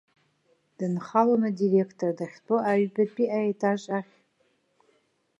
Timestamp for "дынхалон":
0.77-1.41